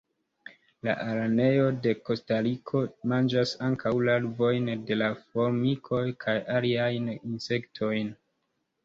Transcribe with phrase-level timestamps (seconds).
[0.85, 8.11] La araneoj de Kostariko manĝas ankaŭ larvojn de la formikoj, kaj aliajn insektojn.